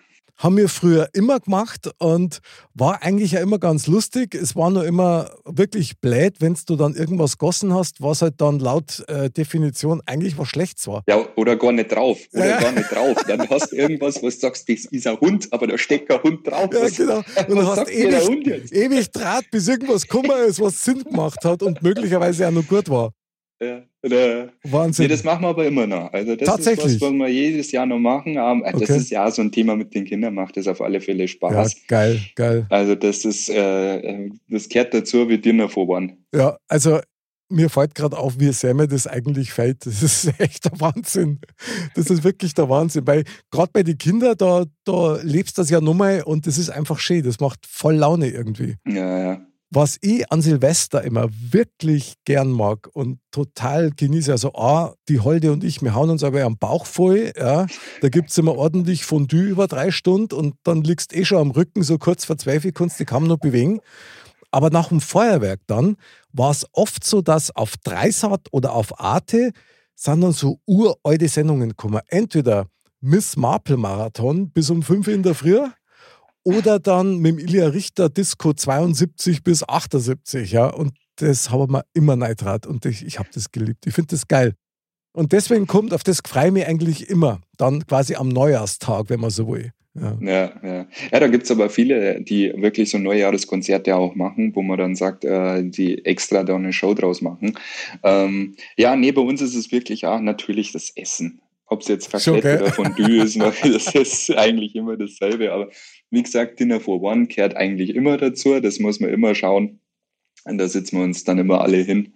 haben 0.43 0.56
wir 0.56 0.69
früher 0.69 1.09
immer 1.12 1.39
gemacht 1.39 1.91
und 1.99 2.41
war 2.75 3.03
eigentlich 3.03 3.33
ja 3.33 3.41
immer 3.41 3.59
ganz 3.59 3.87
lustig. 3.87 4.35
Es 4.35 4.56
war 4.56 4.71
nur 4.71 4.85
immer 4.85 5.31
wirklich 5.44 6.00
blöd, 6.00 6.37
wenn 6.41 6.56
du 6.67 6.77
dann 6.77 6.94
irgendwas 6.94 7.39
gossen 7.39 7.73
hast, 7.73 8.03
was 8.03 8.23
halt 8.23 8.41
dann 8.41 8.59
laut 8.59 9.05
äh, 9.09 9.31
Definition 9.31 10.03
eigentlich 10.05 10.37
was 10.39 10.49
Schlechtes 10.49 10.89
war. 10.89 11.05
Ja, 11.09 11.25
oder 11.37 11.56
gar 11.56 11.73
nicht 11.73 11.93
drauf. 11.93 12.19
Oder 12.33 12.49
ja. 12.49 12.61
gar 12.61 12.73
nicht 12.73 12.91
drauf. 12.91 13.17
Dann 13.27 13.49
hast 13.49 13.71
du 13.71 13.77
irgendwas, 13.77 14.23
was 14.23 14.35
du 14.35 14.41
sagst, 14.41 14.69
das 14.69 14.85
ist 14.87 15.06
ein 15.06 15.19
Hund, 15.21 15.49
aber 15.53 15.69
da 15.69 15.79
steckt 15.79 16.09
kein 16.09 16.23
Hund 16.23 16.47
drauf. 16.47 16.71
Ja, 16.73 16.89
genau. 16.89 17.19
Und 17.49 17.56
du 17.56 17.67
hast 17.67 17.89
ewig, 17.89 18.72
ewig 18.72 19.11
Draht, 19.13 19.51
bis 19.51 19.69
irgendwas 19.69 20.03
gekommen 20.03 20.32
ist, 20.49 20.61
was 20.61 20.82
Sinn 20.82 21.05
gemacht 21.05 21.44
hat 21.44 21.63
und 21.63 21.82
möglicherweise 21.82 22.49
auch 22.49 22.53
noch 22.53 22.67
gut 22.67 22.89
war. 22.89 23.13
Ja. 23.61 23.82
Wahnsinn. 24.03 25.05
Nee, 25.05 25.09
das 25.09 25.23
machen 25.23 25.43
wir 25.43 25.49
aber 25.49 25.67
immer 25.67 25.87
noch. 25.87 26.13
Also 26.13 26.35
das 26.35 26.49
Tatsächlich? 26.49 26.87
ist 26.87 27.01
was, 27.01 27.11
was 27.11 27.19
wir 27.19 27.29
jedes 27.29 27.71
Jahr 27.71 27.87
noch 27.87 27.99
machen. 27.99 28.35
Das 28.35 28.75
okay. 28.75 28.97
ist 28.97 29.11
ja 29.11 29.31
so 29.31 29.43
ein 29.43 29.53
Thema 29.53 29.77
mit 29.77 29.94
den 29.94 30.05
Kindern, 30.05 30.35
macht 30.35 30.56
das 30.56 30.67
auf 30.67 30.81
alle 30.81 31.01
Fälle 31.01 31.29
Spaß. 31.29 31.73
Ja, 31.73 31.81
geil, 31.89 32.21
geil. 32.35 32.67
Also 32.69 32.94
das 32.94 33.25
ist, 33.25 33.49
äh, 33.49 34.29
das 34.49 34.69
kehrt 34.69 34.93
dazu 34.93 35.29
wie 35.29 35.39
Dinner 35.39 35.69
voran. 35.69 36.17
Ja, 36.35 36.56
also 36.69 37.01
mir 37.53 37.69
fällt 37.71 37.94
gerade 37.94 38.19
auf, 38.19 38.41
wie 38.41 38.53
sehr 38.53 38.75
mir 38.75 38.89
das 38.89 39.06
eigentlich 39.06 39.53
fällt. 39.53 39.87
Das 39.87 40.03
ist 40.03 40.32
echt 40.39 40.65
der 40.65 40.81
Wahnsinn. 40.81 41.41
Das 41.94 42.06
ist 42.06 42.25
wirklich 42.25 42.55
der 42.55 42.69
Wahnsinn. 42.69 43.06
Weil 43.06 43.25
gerade 43.51 43.71
bei 43.73 43.82
den 43.82 43.99
Kindern, 43.99 44.35
da, 44.37 44.65
da 44.85 45.19
lebst 45.23 45.59
du 45.59 45.63
das 45.63 45.71
ja 45.71 45.81
nochmal 45.81 46.23
und 46.23 46.47
das 46.47 46.59
ist 46.59 46.71
einfach 46.71 46.99
schön. 46.99 47.23
Das 47.23 47.39
macht 47.41 47.67
voll 47.67 47.94
Laune 47.94 48.29
irgendwie. 48.29 48.77
Ja, 48.87 49.19
ja. 49.19 49.47
Was 49.74 49.96
ich 50.02 50.31
an 50.31 50.43
Silvester 50.43 51.02
immer 51.02 51.31
wirklich 51.31 52.17
gern 52.26 52.50
mag 52.50 52.91
und 52.93 53.20
total 53.31 53.91
genieße, 53.91 54.31
also 54.31 54.52
A, 54.52 54.93
die 55.08 55.20
Holde 55.20 55.50
und 55.50 55.64
ich, 55.64 55.81
wir 55.81 55.94
hauen 55.94 56.10
uns 56.10 56.22
aber 56.22 56.44
am 56.44 56.58
Bauch 56.58 56.84
voll. 56.84 57.32
Ja. 57.38 57.67
Da 58.02 58.08
gibt 58.10 58.29
es 58.29 58.36
immer 58.36 58.55
ordentlich 58.55 59.06
Fondue 59.06 59.44
über 59.44 59.69
drei 59.69 59.91
Stunden 59.91 60.34
und 60.34 60.56
dann 60.64 60.82
liegst 60.82 61.17
eh 61.17 61.24
schon 61.24 61.38
am 61.38 61.50
Rücken, 61.52 61.82
so 61.82 61.96
kurz 61.96 62.26
verzweifelt, 62.26 62.74
kannst 62.74 63.00
dich 63.00 63.06
kaum 63.06 63.26
noch 63.26 63.38
bewegen. 63.38 63.81
Aber 64.50 64.69
nach 64.69 64.88
dem 64.88 65.00
Feuerwerk 65.00 65.60
dann 65.67 65.96
war 66.34 66.50
es 66.50 66.67
oft 66.72 67.02
so, 67.02 67.22
dass 67.22 67.50
auf 67.50 67.79
Dreisat 67.82 68.48
oder 68.50 68.74
auf 68.74 69.00
Arte 69.00 69.52
sind 69.94 70.20
dann 70.20 70.32
so 70.32 70.60
uralte 70.67 71.29
Sendungen 71.29 71.70
gekommen. 71.70 72.02
Entweder 72.08 72.67
Miss 73.00 73.38
Marple 73.38 73.79
Marathon 73.79 74.50
bis 74.50 74.69
um 74.69 74.82
5 74.82 75.08
Uhr 75.08 75.14
in 75.14 75.22
der 75.22 75.34
Früh 75.34 75.60
oder 76.44 76.79
dann 76.79 77.19
mit 77.19 77.32
dem 77.32 77.39
Ilja 77.39 77.69
Richter 77.69 78.08
Disco 78.08 78.53
72 78.53 79.43
bis 79.43 79.67
78, 79.69 80.53
ja. 80.53 80.67
Und 80.67 80.93
das 81.17 81.51
haben 81.51 81.72
wir 81.72 81.84
immer 81.94 82.17
neidrat 82.17 82.67
und 82.67 82.84
ich, 82.87 83.05
ich 83.05 83.19
habe 83.19 83.29
das 83.32 83.53
geliebt. 83.53 83.87
Ich 83.87 83.94
finde 83.94 84.08
das 84.08 84.29
geil. 84.29 84.55
Und 85.13 85.32
deswegen 85.32 85.67
kommt 85.67 85.93
auf 85.93 86.03
das 86.03 86.20
freue 86.27 86.51
mich 86.51 86.67
eigentlich 86.67 87.11
immer, 87.11 87.41
dann 87.58 87.87
quasi 87.87 88.15
am 88.15 88.29
Neujahrstag, 88.29 89.11
wenn 89.11 89.20
man 89.20 89.31
so 89.31 89.46
will. 89.49 89.72
Ja, 89.94 90.17
ja. 90.20 90.53
Ja, 90.63 90.87
ja 91.13 91.20
da 91.20 91.29
gibt 91.29 91.44
es 91.44 91.51
aber 91.51 91.69
viele, 91.69 92.22
die 92.22 92.51
wirklich 92.56 92.91
so 92.91 92.99
Neujahreskonzerte 92.99 93.94
auch 93.94 94.15
machen, 94.15 94.55
wo 94.55 94.63
man 94.63 94.79
dann 94.79 94.96
sagt, 94.96 95.25
äh, 95.25 95.63
die 95.63 96.05
extra 96.06 96.44
da 96.44 96.56
eine 96.56 96.72
Show 96.72 96.94
draus 96.94 97.20
machen. 97.20 97.58
Ähm, 98.03 98.56
ja, 98.77 98.96
nee, 98.96 99.13
bei 99.13 99.20
uns 99.20 99.43
ist 99.43 99.55
es 99.55 99.70
wirklich 99.70 100.06
auch 100.06 100.20
natürlich 100.20 100.72
das 100.72 100.91
Essen. 100.96 101.43
Ob 101.72 101.81
es 101.81 101.88
jetzt 101.88 102.12
Raclette 102.12 102.38
okay. 102.38 102.62
oder 102.62 102.72
Fondue 102.72 103.22
ist, 103.22 103.38
das 103.41 103.94
ist 103.94 104.31
eigentlich 104.36 104.76
immer 104.76 104.96
dasselbe. 104.96 105.52
Aber 105.52 105.70
wie 106.10 106.22
gesagt, 106.22 106.60
Dinner 106.60 106.81
for 106.81 107.00
One 107.00 107.26
kehrt 107.26 107.56
eigentlich 107.56 107.94
immer 107.94 108.19
dazu. 108.19 108.60
Das 108.60 108.79
muss 108.79 109.00
man 109.00 109.10
immer 109.10 109.34
schauen. 109.34 109.81
Und 110.44 110.58
da 110.58 110.69
sitzen 110.69 110.98
wir 110.98 111.05
uns 111.05 111.24
dann 111.24 111.38
immer 111.38 111.62
alle 111.62 111.79
hin. 111.79 112.12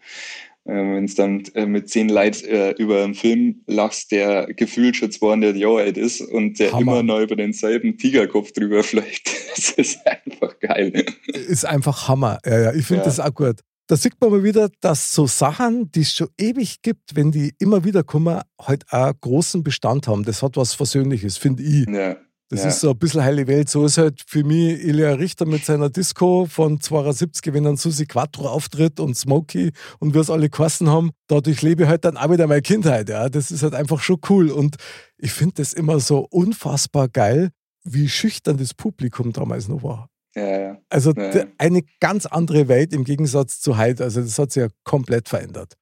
Äh, 0.66 0.72
Wenn 0.72 1.04
es 1.04 1.14
dann 1.14 1.44
äh, 1.54 1.64
mit 1.64 1.88
zehn 1.88 2.08
Leuten 2.08 2.44
äh, 2.46 2.72
über 2.72 3.04
einen 3.04 3.14
Film 3.14 3.62
lachst, 3.66 4.12
der 4.12 4.46
gefühlt 4.46 4.96
schon 4.96 5.10
200 5.10 5.56
Jahre 5.56 5.82
alt 5.82 5.96
ist 5.96 6.20
und 6.20 6.58
der 6.58 6.72
Hammer. 6.72 6.80
immer 6.80 7.02
noch 7.02 7.20
über 7.20 7.36
denselben 7.36 7.96
Tigerkopf 7.96 8.52
drüber 8.52 8.82
fliegt. 8.82 9.30
Das 9.56 9.70
ist 9.70 10.06
einfach 10.06 10.58
geil. 10.58 11.06
Ist 11.26 11.64
einfach 11.64 12.08
Hammer. 12.08 12.38
Ja, 12.44 12.60
ja, 12.60 12.74
ich 12.74 12.84
finde 12.84 13.02
ja. 13.02 13.04
das 13.04 13.20
auch 13.20 13.32
gut. 13.32 13.60
Da 13.88 13.96
sieht 13.96 14.20
man 14.20 14.30
mal 14.30 14.42
wieder, 14.42 14.68
dass 14.80 15.12
so 15.12 15.26
Sachen, 15.28 15.92
die 15.92 16.00
es 16.00 16.12
schon 16.12 16.28
ewig 16.38 16.82
gibt, 16.82 17.14
wenn 17.14 17.30
die 17.30 17.54
immer 17.60 17.84
wieder 17.84 18.02
kommen, 18.02 18.40
halt 18.60 18.84
auch 18.90 19.12
großen 19.20 19.62
Bestand 19.62 20.08
haben. 20.08 20.24
Das 20.24 20.42
hat 20.42 20.56
was 20.56 20.74
Versöhnliches, 20.74 21.36
finde 21.36 21.62
ich. 21.62 21.88
Ja. 21.88 22.16
Das 22.48 22.62
ja. 22.62 22.68
ist 22.68 22.80
so 22.80 22.90
ein 22.90 22.98
bisschen 22.98 23.22
heile 23.22 23.46
Welt. 23.48 23.68
So 23.68 23.84
ist 23.84 23.98
halt 23.98 24.22
für 24.26 24.44
mich 24.44 24.84
Ilya 24.84 25.14
Richter 25.14 25.46
mit 25.46 25.64
seiner 25.64 25.90
Disco 25.90 26.46
von 26.46 26.80
72, 26.80 27.52
wenn 27.52 27.64
dann 27.64 27.76
Susi 27.76 28.06
Quattro 28.06 28.48
auftritt 28.48 29.00
und 29.00 29.16
Smokey 29.16 29.72
und 29.98 30.14
wir 30.14 30.20
es 30.20 30.30
alle 30.30 30.48
geheißen 30.48 30.88
haben. 30.88 31.10
Dadurch 31.26 31.62
lebe 31.62 31.84
ich 31.84 31.88
halt 31.88 32.04
dann 32.04 32.16
auch 32.16 32.30
wieder 32.30 32.46
meine 32.46 32.62
Kindheit. 32.62 33.08
Ja. 33.08 33.28
Das 33.28 33.50
ist 33.50 33.62
halt 33.62 33.74
einfach 33.74 34.00
schon 34.00 34.18
cool. 34.28 34.50
Und 34.50 34.76
ich 35.18 35.32
finde 35.32 35.54
das 35.56 35.72
immer 35.72 35.98
so 35.98 36.26
unfassbar 36.30 37.08
geil, 37.08 37.50
wie 37.84 38.08
schüchtern 38.08 38.58
das 38.58 38.74
Publikum 38.74 39.32
damals 39.32 39.66
noch 39.66 39.82
war. 39.82 40.08
Ja, 40.36 40.60
ja. 40.60 40.78
Also 40.90 41.12
ja, 41.12 41.46
eine 41.56 41.82
ganz 41.98 42.26
andere 42.26 42.68
Welt 42.68 42.92
im 42.92 43.04
Gegensatz 43.04 43.60
zu 43.60 43.78
heute. 43.78 44.04
Also 44.04 44.20
das 44.20 44.38
hat 44.38 44.52
sich 44.52 44.60
ja 44.60 44.68
komplett 44.84 45.28
verändert. 45.28 45.74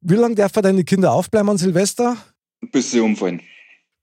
Wie 0.00 0.14
lange 0.14 0.34
dürfen 0.34 0.62
deine 0.62 0.84
Kinder 0.84 1.12
aufbleiben 1.12 1.50
an 1.50 1.58
Silvester? 1.58 2.16
Bis 2.72 2.90
sie 2.90 3.00
umfallen. 3.00 3.42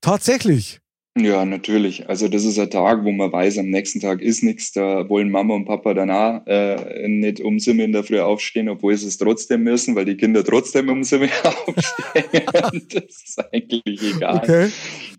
Tatsächlich. 0.00 0.80
Ja, 1.18 1.46
natürlich. 1.46 2.10
Also 2.10 2.28
das 2.28 2.44
ist 2.44 2.58
ein 2.58 2.68
Tag, 2.68 3.02
wo 3.04 3.10
man 3.10 3.32
weiß, 3.32 3.56
am 3.58 3.70
nächsten 3.70 4.00
Tag 4.00 4.20
ist 4.20 4.42
nichts. 4.42 4.72
Da 4.72 5.08
wollen 5.08 5.30
Mama 5.30 5.54
und 5.54 5.64
Papa 5.64 5.94
danach 5.94 6.46
äh, 6.46 7.08
nicht 7.08 7.40
um 7.40 7.58
sieben 7.58 7.80
in 7.80 7.92
der 7.92 8.04
Früh 8.04 8.20
aufstehen, 8.20 8.68
obwohl 8.68 8.94
sie 8.96 9.08
es 9.08 9.16
trotzdem 9.16 9.62
müssen, 9.62 9.96
weil 9.96 10.04
die 10.04 10.18
Kinder 10.18 10.44
trotzdem 10.44 10.90
um 10.90 11.02
sieben 11.04 11.30
aufstehen. 11.42 12.42
das 12.92 13.22
ist 13.24 13.42
eigentlich 13.50 14.14
egal. 14.14 14.36
Okay. 14.42 14.68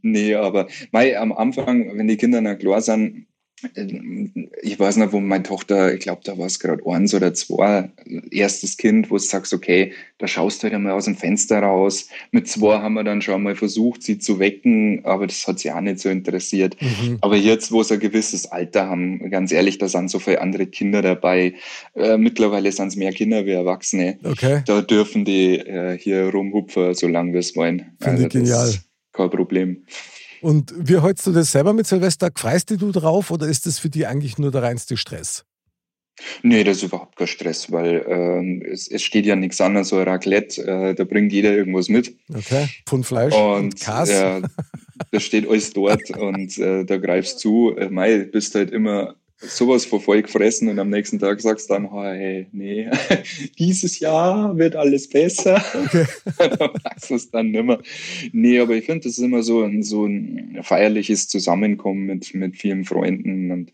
Nee, 0.04 0.36
aber 0.36 0.68
mei, 0.92 1.18
am 1.18 1.32
Anfang, 1.32 1.98
wenn 1.98 2.08
die 2.08 2.18
Kinder 2.18 2.42
noch 2.42 2.60
klar 2.60 2.82
sind, 2.82 3.26
ich 4.62 4.80
weiß 4.80 4.98
nicht, 4.98 5.12
wo 5.12 5.20
meine 5.20 5.42
Tochter, 5.42 5.92
ich 5.92 6.02
glaube, 6.02 6.22
da 6.24 6.38
war 6.38 6.46
es 6.46 6.60
gerade 6.60 6.84
eins 6.86 7.16
oder 7.16 7.34
zwei, 7.34 7.90
erstes 8.30 8.78
Kind, 8.78 9.10
wo 9.10 9.16
du 9.16 9.22
sagst, 9.22 9.52
okay, 9.52 9.94
da 10.20 10.28
schaust 10.28 10.60
du 10.60 10.64
halt 10.66 10.76
einmal 10.76 10.92
aus 10.92 11.06
dem 11.06 11.16
Fenster 11.16 11.60
raus. 11.60 12.08
Mit 12.32 12.48
zwei 12.48 12.80
haben 12.80 12.94
wir 12.94 13.04
dann 13.04 13.24
schon 13.24 13.42
mal 13.42 13.56
versucht, 13.56 14.04
sie 14.04 14.20
zu 14.20 14.38
wecken, 14.38 15.04
aber 15.06 15.26
das 15.26 15.48
hat 15.48 15.58
sie 15.58 15.72
auch 15.72 15.82
nicht 15.82 16.00
so 16.00 16.10
interessiert. 16.10 16.78
Mhm. 16.80 17.18
Aber 17.22 17.36
jetzt, 17.36 17.72
wo 17.72 17.82
sie 17.82 17.96
ein 17.96 18.00
gewisses 18.00 18.46
Alter 18.46 18.88
haben, 18.88 19.28
ganz 19.32 19.52
ehrlich, 19.52 19.80
da 19.80 19.88
sind 19.88 20.12
so 20.12 20.20
viele 20.20 20.40
andere 20.40 20.68
Kinder 20.68 21.02
dabei. 21.02 21.56
Äh, 21.96 22.18
mittlerweile 22.18 22.72
sind 22.72 22.90
es 22.90 22.96
mehr 22.96 23.12
Kinder 23.12 23.46
wie 23.48 23.52
Erwachsene. 23.52 24.20
Okay. 24.24 24.62
Da 24.68 24.82
dürfen 24.82 25.26
die 25.26 25.58
äh, 25.58 25.98
hier 25.98 26.30
rumhupfen, 26.30 26.94
solange 26.94 27.34
wir 27.34 27.40
es 27.40 27.56
wollen. 27.56 27.98
Finde 28.00 28.12
also, 28.12 28.24
ich 28.26 28.30
genial. 28.30 28.74
Kein 29.14 29.30
Problem. 29.32 29.84
Und 30.42 30.74
wie 30.78 31.02
hältst 31.02 31.26
du 31.28 31.32
das 31.32 31.52
selber 31.52 31.74
mit 31.74 31.88
Silvester? 31.88 32.30
Freust 32.36 32.70
du 32.72 32.92
drauf 32.92 33.32
oder 33.32 33.48
ist 33.48 33.66
das 33.66 33.80
für 33.80 33.90
dich 33.90 34.08
eigentlich 34.08 34.38
nur 34.38 34.52
der 34.52 34.64
reinste 34.64 34.98
Stress? 34.98 35.46
Nee, 36.42 36.64
das 36.64 36.78
ist 36.78 36.84
überhaupt 36.84 37.16
kein 37.16 37.28
Stress, 37.28 37.72
weil 37.72 38.04
ähm, 38.08 38.64
es, 38.68 38.88
es, 38.88 39.04
steht 39.04 39.26
ja 39.26 39.36
nichts 39.36 39.62
anderes, 39.62 39.90
so 39.90 39.98
ein 39.98 40.08
Raclette, 40.08 40.66
äh, 40.66 40.96
da 40.96 41.04
bringt 41.04 41.32
jeder 41.32 41.56
irgendwas 41.56 41.90
mit. 41.90 42.16
Okay, 42.34 42.68
von 42.88 43.04
Fleisch 43.04 43.36
und, 43.36 43.42
und 43.42 43.80
Kas. 43.80 44.10
Ja, 44.10 44.42
da 45.12 45.20
steht 45.20 45.48
alles 45.48 45.74
dort 45.74 46.10
und 46.18 46.58
äh, 46.58 46.86
da 46.86 46.98
greifst 46.98 47.44
du, 47.44 47.72
äh, 47.72 47.90
mei, 47.90 48.20
bist 48.20 48.56
halt 48.56 48.72
immer 48.72 49.16
sowas 49.40 49.86
vor 49.86 50.02
voll 50.02 50.22
gefressen 50.22 50.68
und 50.68 50.80
am 50.80 50.90
nächsten 50.90 51.20
Tag 51.20 51.40
sagst 51.42 51.70
du 51.70 51.74
dann, 51.76 51.92
hey, 51.92 52.48
nee, 52.52 52.90
dieses 53.60 54.00
Jahr 54.00 54.58
wird 54.58 54.76
alles 54.76 55.08
besser. 55.08 55.64
Okay. 55.86 56.06
dann 56.38 56.72
magst 56.84 57.10
du 57.10 57.16
es 57.16 57.30
dann 57.30 57.52
nimmer. 57.52 57.80
Nee, 58.32 58.60
aber 58.60 58.76
ich 58.76 58.86
finde, 58.86 59.08
das 59.08 59.18
ist 59.18 59.24
immer 59.24 59.44
so 59.44 59.64
ein, 59.64 59.84
so 59.84 60.06
ein 60.06 60.60
feierliches 60.64 61.28
Zusammenkommen 61.28 62.06
mit, 62.06 62.34
mit 62.34 62.56
vielen 62.58 62.86
Freunden 62.86 63.52
und 63.52 63.72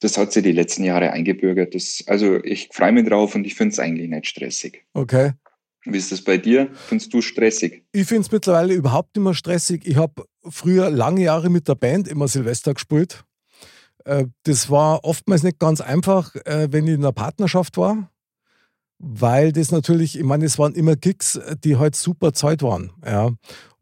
das 0.00 0.16
hat 0.16 0.32
sich 0.32 0.42
die 0.42 0.52
letzten 0.52 0.84
Jahre 0.84 1.12
eingebürgert. 1.12 1.74
Das, 1.74 2.02
also 2.06 2.42
ich 2.42 2.70
freue 2.72 2.92
mich 2.92 3.06
drauf 3.06 3.34
und 3.34 3.46
ich 3.46 3.54
finde 3.54 3.72
es 3.72 3.78
eigentlich 3.78 4.08
nicht 4.08 4.26
stressig. 4.26 4.84
Okay. 4.94 5.32
Wie 5.84 5.96
ist 5.96 6.12
das 6.12 6.22
bei 6.22 6.36
dir? 6.36 6.68
Findest 6.88 7.12
du 7.12 7.22
stressig? 7.22 7.84
Ich 7.92 8.06
finde 8.06 8.22
es 8.22 8.32
mittlerweile 8.32 8.74
überhaupt 8.74 9.16
nicht 9.16 9.24
mehr 9.24 9.34
stressig. 9.34 9.86
Ich 9.86 9.96
habe 9.96 10.24
früher 10.48 10.90
lange 10.90 11.22
Jahre 11.22 11.48
mit 11.48 11.68
der 11.68 11.74
Band 11.74 12.08
immer 12.08 12.28
Silvester 12.28 12.74
gespielt. 12.74 13.24
Äh, 14.04 14.26
das 14.44 14.70
war 14.70 15.04
oftmals 15.04 15.42
nicht 15.42 15.58
ganz 15.58 15.80
einfach, 15.80 16.34
äh, 16.44 16.68
wenn 16.70 16.86
ich 16.86 16.94
in 16.94 17.00
einer 17.00 17.12
Partnerschaft 17.12 17.76
war, 17.76 18.10
weil 18.98 19.52
das 19.52 19.72
natürlich, 19.72 20.18
ich 20.18 20.24
meine, 20.24 20.44
es 20.44 20.58
waren 20.58 20.74
immer 20.74 20.96
Gigs, 20.96 21.40
die 21.64 21.76
halt 21.76 21.96
super 21.96 22.32
Zeit 22.32 22.62
waren. 22.62 22.92
Ja. 23.04 23.30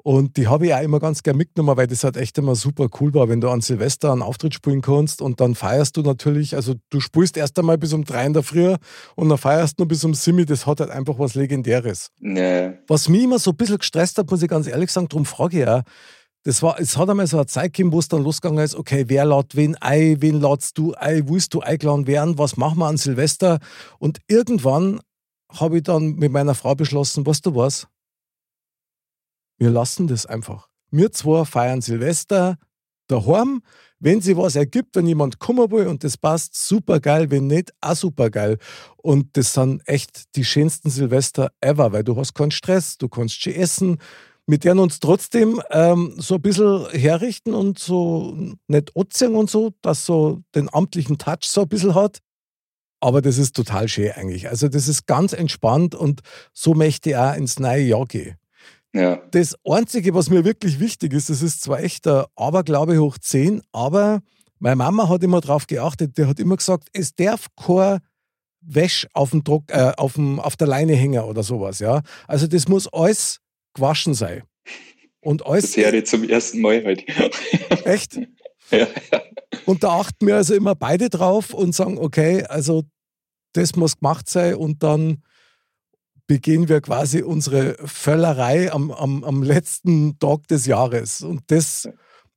Und 0.09 0.39
die 0.39 0.47
habe 0.47 0.67
ich 0.67 0.75
auch 0.75 0.81
immer 0.81 1.01
ganz 1.01 1.23
gern 1.23 1.37
mitgenommen, 1.37 1.77
weil 1.77 1.87
das 1.87 2.03
halt 2.03 2.17
echt 2.17 2.39
immer 2.39 2.55
super 2.55 2.87
cool 2.99 3.13
war, 3.13 3.29
wenn 3.29 3.43
du 3.43 3.51
an 3.51 3.61
Silvester 3.61 4.11
einen 4.11 4.23
Auftritt 4.23 4.55
spielen 4.55 4.81
kannst 4.81 5.21
und 5.21 5.41
dann 5.41 5.55
feierst 5.55 5.99
du 5.99 6.03
natürlich, 6.03 6.55
also 6.55 6.77
du 6.89 7.01
spielst 7.01 7.37
erst 7.37 7.59
einmal 7.59 7.77
bis 7.77 7.93
um 7.93 8.05
drei 8.05 8.25
in 8.25 8.33
der 8.33 8.43
Früh 8.43 8.75
und 9.17 9.29
dann 9.29 9.37
feierst 9.37 9.79
du 9.79 9.83
nur 9.83 9.89
bis 9.89 10.05
um 10.05 10.15
sieben, 10.15 10.47
das 10.47 10.67
hat 10.67 10.81
halt 10.81 10.89
einfach 10.91 11.19
was 11.19 11.35
Legendäres. 11.35 12.11
Nee. 12.21 12.73
Was 12.87 13.11
mich 13.11 13.25
immer 13.25 13.39
so 13.39 13.51
ein 13.51 13.57
bisschen 13.57 13.77
gestresst 13.77 14.17
hat, 14.17 14.31
muss 14.31 14.43
ich 14.43 14.49
ganz 14.49 14.67
ehrlich 14.67 14.91
sagen, 14.91 15.09
darum 15.09 15.27
frage 15.27 15.61
ich 15.61 15.69
auch, 15.69 15.83
das 16.49 16.63
war, 16.63 16.81
es 16.81 16.97
hat 16.97 17.11
einmal 17.11 17.27
so 17.27 17.37
eine 17.37 17.45
Zeit 17.45 17.75
gegeben, 17.75 17.93
wo 17.93 17.99
es 17.99 18.09
dann 18.09 18.23
losgegangen 18.23 18.65
ist, 18.65 18.75
okay, 18.75 19.05
wer 19.09 19.27
lädt 19.27 19.55
wen 19.55 19.77
ein, 19.83 20.23
wen 20.23 20.41
ladst 20.41 20.79
du 20.79 20.95
ein, 20.95 21.29
willst 21.29 21.53
du 21.53 21.61
eingeladen 21.61 22.07
werden, 22.07 22.39
was 22.39 22.57
machen 22.57 22.79
wir 22.79 22.87
an 22.87 22.97
Silvester? 22.97 23.59
Und 23.99 24.21
irgendwann 24.29 24.99
habe 25.53 25.77
ich 25.77 25.83
dann 25.83 26.15
mit 26.15 26.33
meiner 26.33 26.55
Frau 26.55 26.75
beschlossen, 26.75 27.27
was 27.27 27.43
du 27.43 27.55
was, 27.55 27.87
wir 29.59 29.69
lassen 29.69 30.07
das 30.07 30.25
einfach. 30.25 30.71
Wir 30.91 31.13
zwei 31.13 31.45
feiern 31.45 31.83
Silvester 31.83 32.57
daheim. 33.09 33.61
Wenn 33.99 34.23
sie 34.23 34.35
was 34.35 34.57
ergibt, 34.57 34.97
wenn 34.97 35.07
jemand 35.07 35.41
kommen 35.41 35.71
will 35.71 35.87
und 35.87 36.03
das 36.03 36.17
passt, 36.17 36.55
super 36.57 36.99
geil. 36.99 37.31
Wenn 37.31 37.49
nicht, 37.49 37.75
auch 37.83 37.95
super 37.95 38.31
geil. 38.31 38.57
Und 38.97 39.37
das 39.37 39.53
sind 39.53 39.83
echt 39.87 40.35
die 40.35 40.47
schönsten 40.47 40.89
Silvester 40.89 41.53
ever, 41.61 41.93
weil 41.93 42.05
du 42.05 42.17
hast 42.17 42.33
keinen 42.33 42.53
Stress, 42.53 42.97
du 42.97 43.09
kannst 43.09 43.43
schon 43.43 43.53
essen, 43.53 43.99
mit 44.49 44.65
denen 44.65 44.81
uns 44.81 44.99
trotzdem 44.99 45.61
ähm, 45.71 46.15
so 46.17 46.37
ein 46.37 46.43
bisschen 46.43 46.89
herrichten 46.91 47.53
und 47.53 47.79
so 47.79 48.35
nicht 48.67 48.97
otzen 48.97 49.35
und 49.35 49.51
so, 49.51 49.75
dass 49.83 50.07
so 50.07 50.41
den 50.55 50.73
amtlichen 50.73 51.19
Touch 51.19 51.43
so 51.43 51.63
ein 51.63 51.69
bisschen 51.69 51.95
hat. 51.95 52.21
Aber 52.99 53.21
das 53.21 53.37
ist 53.37 53.55
total 53.55 53.89
schön 53.89 54.11
eigentlich. 54.13 54.49
Also 54.49 54.69
das 54.69 54.89
ist 54.89 55.07
ganz 55.07 55.35
entspannt 55.35 55.95
und 55.95 56.23
so 56.55 56.73
möchte 56.73 57.11
ich 57.11 57.17
auch 57.17 57.37
ins 57.37 57.59
neue 57.59 57.83
Jahr 57.83 58.07
gehen. 58.07 58.37
Ja. 58.95 59.21
Das 59.33 59.55
Einzige, 59.65 60.15
was 60.15 60.31
mir 60.31 60.47
wirklich 60.47 60.81
wichtig 60.81 61.13
ist, 61.13 61.29
das 61.29 61.43
ist 61.43 61.61
zwar 61.61 61.81
echt 61.81 62.07
der 62.07 62.27
Aberglaube 62.35 62.99
hoch 62.99 63.19
10, 63.19 63.61
aber 63.71 64.21
meine 64.59 64.77
Mama 64.77 65.11
hat 65.11 65.23
immer 65.23 65.43
darauf 65.43 65.67
geachtet, 65.67 66.17
die 66.17 66.25
hat 66.25 66.41
immer 66.41 66.57
gesagt, 66.57 66.89
es 66.95 67.15
darf 67.15 67.49
kein 67.55 67.99
Wäsch 68.63 69.07
auf, 69.13 69.31
dem 69.31 69.45
Druck, 69.45 69.65
äh, 69.69 69.93
auf, 69.99 70.15
dem, 70.15 70.41
auf 70.41 70.57
der 70.57 70.69
Leine 70.69 70.95
hängen 70.95 71.23
oder 71.23 71.43
sowas. 71.43 71.81
Ja? 71.81 72.01
Also 72.27 72.47
das 72.47 72.67
muss 72.67 72.91
alles 72.91 73.41
gewaschen 73.79 74.15
sei. 74.15 74.43
Und 75.21 75.47
alles. 75.47 75.73
Das 75.73 75.77
wäre 75.77 76.05
zum 76.05 76.29
ersten 76.29 76.61
Mal 76.61 76.85
heute. 76.85 77.05
Echt? 77.85 78.17
Ja, 78.71 78.87
ja. 79.11 79.23
Und 79.67 79.83
da 79.83 79.99
achten 79.99 80.27
wir 80.27 80.37
also 80.37 80.55
immer 80.55 80.75
beide 80.75 81.09
drauf 81.09 81.53
und 81.53 81.75
sagen, 81.75 81.99
okay, 81.99 82.45
also 82.45 82.85
das 83.53 83.77
muss 83.77 83.99
gemacht 83.99 84.29
sein 84.29 84.55
und 84.55 84.83
dann 84.83 85.23
begehen 86.27 86.69
wir 86.69 86.81
quasi 86.81 87.23
unsere 87.23 87.77
Völlerei 87.85 88.71
am, 88.71 88.91
am, 88.91 89.25
am 89.25 89.43
letzten 89.43 90.19
Tag 90.19 90.47
des 90.49 90.67
Jahres. 90.67 91.23
Und 91.23 91.43
das 91.49 91.89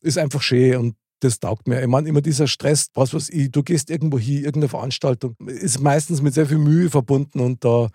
ist 0.02 0.18
einfach 0.18 0.42
schön 0.42 0.78
und 0.78 0.96
das 1.20 1.40
taugt 1.40 1.68
mir. 1.68 1.82
Ich 1.82 1.88
meine, 1.88 2.10
immer 2.10 2.22
dieser 2.22 2.48
Stress, 2.48 2.88
was 2.94 3.14
weiß 3.14 3.30
ich, 3.30 3.52
du 3.52 3.62
gehst 3.62 3.90
irgendwo 3.90 4.18
hin, 4.18 4.38
irgendeine 4.38 4.70
Veranstaltung, 4.70 5.36
ist 5.46 5.80
meistens 5.80 6.22
mit 6.22 6.34
sehr 6.34 6.48
viel 6.48 6.58
Mühe 6.58 6.90
verbunden 6.90 7.40
und 7.40 7.64
da 7.64 7.90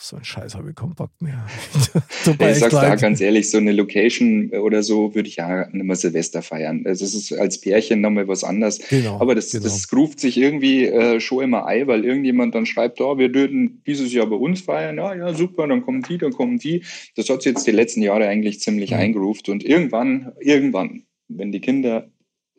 so 0.00 0.14
einen 0.14 0.24
Scheiß 0.24 0.54
habe 0.54 0.70
ich 0.70 0.76
keinen 0.76 0.94
Bock 0.94 1.10
mehr. 1.20 1.44
ich 2.26 2.58
sag's 2.58 2.74
da 2.74 2.94
ganz 2.94 3.20
ehrlich, 3.20 3.50
so 3.50 3.58
eine 3.58 3.72
Location 3.72 4.50
oder 4.50 4.84
so 4.84 5.14
würde 5.14 5.28
ich 5.28 5.36
ja 5.36 5.68
nicht 5.70 5.84
mehr 5.84 5.96
Silvester 5.96 6.40
feiern. 6.40 6.84
Also 6.86 7.04
es 7.04 7.14
ist 7.14 7.32
als 7.32 7.60
Pärchen 7.60 8.00
nochmal 8.00 8.28
was 8.28 8.44
anderes. 8.44 8.78
Genau, 8.88 9.20
Aber 9.20 9.34
das, 9.34 9.50
genau. 9.50 9.64
das 9.64 9.92
ruft 9.92 10.20
sich 10.20 10.36
irgendwie 10.38 10.84
äh, 10.84 11.18
schon 11.18 11.42
immer 11.42 11.66
ein, 11.66 11.88
weil 11.88 12.04
irgendjemand 12.04 12.54
dann 12.54 12.64
schreibt, 12.64 13.00
oh, 13.00 13.18
wir 13.18 13.34
würden 13.34 13.82
dieses 13.86 14.12
Jahr 14.12 14.26
bei 14.26 14.36
uns 14.36 14.60
feiern. 14.60 14.98
Ja, 14.98 15.14
ja, 15.14 15.34
super, 15.34 15.66
dann 15.66 15.82
kommen 15.82 16.02
die, 16.02 16.16
dann 16.16 16.32
kommen 16.32 16.58
die. 16.58 16.84
Das 17.16 17.28
hat 17.28 17.42
sich 17.42 17.52
jetzt 17.54 17.66
die 17.66 17.72
letzten 17.72 18.02
Jahre 18.02 18.28
eigentlich 18.28 18.60
ziemlich 18.60 18.92
mhm. 18.92 18.98
eingeruft. 18.98 19.48
Und 19.48 19.64
irgendwann, 19.64 20.32
irgendwann, 20.40 21.06
wenn 21.26 21.50
die 21.50 21.60
Kinder 21.60 22.08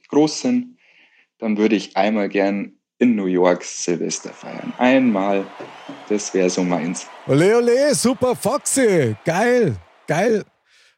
groß 0.10 0.41
sind, 0.41 0.77
dann 1.38 1.58
würde 1.58 1.77
ich 1.77 1.96
einmal 1.96 2.27
gern 2.27 2.74
in 3.00 3.15
New 3.15 3.25
York 3.25 3.63
Silvester 3.63 4.29
feiern. 4.29 4.74
Einmal, 4.77 5.46
das 6.08 6.34
wäre 6.34 6.50
so 6.50 6.63
meins. 6.63 7.08
Ole, 7.27 7.58
ole, 7.58 7.96
super 7.96 8.36
Foxy, 8.36 9.15
geil, 9.25 9.75
geil. 10.08 10.44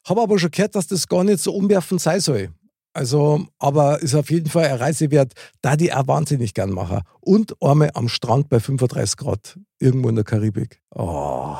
Habe 0.08 0.22
aber 0.22 0.40
schon 0.40 0.52
gehört, 0.52 0.76
dass 0.76 0.88
das 0.88 1.08
gar 1.08 1.24
nicht 1.24 1.40
so 1.40 1.54
umwerfend 1.54 2.02
sein 2.02 2.20
soll. 2.20 2.50
Also, 2.94 3.46
aber 3.58 4.02
ist 4.02 4.16
auf 4.16 4.30
jeden 4.32 4.50
Fall 4.50 4.66
eine 4.66 4.80
Reise 4.80 5.12
wert, 5.12 5.34
da 5.62 5.78
die 5.78 5.94
auch 5.94 6.08
wahnsinnig 6.08 6.54
gern 6.54 6.72
machen. 6.72 7.02
Und 7.22 7.56
einmal 7.62 7.92
am 7.94 8.10
Strand 8.10 8.50
bei 8.50 8.60
35 8.60 9.16
Grad, 9.16 9.60
irgendwo 9.80 10.10
in 10.10 10.16
der 10.16 10.26
Karibik. 10.26 10.82
Oh. 10.94 11.56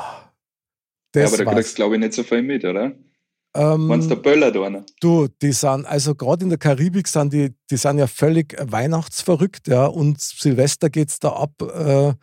ja, 1.14 1.26
aber 1.26 1.36
da 1.38 1.54
kriegst 1.54 1.72
du, 1.72 1.76
glaube 1.76 1.94
ich, 1.94 2.00
nicht 2.00 2.12
so 2.12 2.22
viel 2.22 2.42
mit, 2.42 2.64
oder? 2.64 2.92
Ähm, 3.54 3.86
Meinst 3.86 4.10
du 4.10 4.16
Böller 4.16 4.50
da? 4.50 4.70
Ne? 4.70 4.84
Du, 5.00 5.28
die 5.42 5.52
sind, 5.52 5.84
also 5.84 6.14
gerade 6.14 6.44
in 6.44 6.48
der 6.48 6.58
Karibik 6.58 7.06
sind 7.06 7.32
die, 7.32 7.54
die 7.70 7.76
sind 7.76 7.98
ja 7.98 8.06
völlig 8.06 8.56
weihnachtsverrückt, 8.58 9.68
ja, 9.68 9.86
und 9.86 10.20
Silvester 10.20 10.88
geht 10.88 11.10
es 11.10 11.18
da 11.18 11.30
ab 11.30 11.50
äh, 11.60 12.14